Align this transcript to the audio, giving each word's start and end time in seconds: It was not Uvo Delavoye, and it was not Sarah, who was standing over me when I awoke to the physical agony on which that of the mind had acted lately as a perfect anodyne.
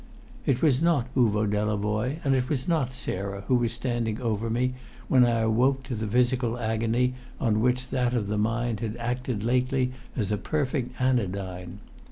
It 0.47 0.63
was 0.63 0.81
not 0.81 1.13
Uvo 1.13 1.45
Delavoye, 1.47 2.17
and 2.23 2.33
it 2.33 2.49
was 2.49 2.67
not 2.67 2.91
Sarah, 2.91 3.41
who 3.45 3.53
was 3.53 3.71
standing 3.73 4.19
over 4.19 4.49
me 4.49 4.73
when 5.07 5.23
I 5.23 5.41
awoke 5.41 5.83
to 5.83 5.93
the 5.93 6.07
physical 6.07 6.57
agony 6.57 7.13
on 7.39 7.61
which 7.61 7.89
that 7.89 8.15
of 8.15 8.25
the 8.25 8.39
mind 8.39 8.79
had 8.79 8.97
acted 8.97 9.43
lately 9.43 9.91
as 10.15 10.31
a 10.31 10.37
perfect 10.39 10.99
anodyne. 10.99 11.81